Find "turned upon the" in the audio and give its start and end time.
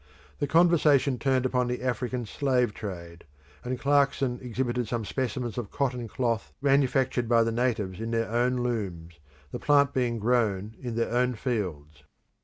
1.19-1.83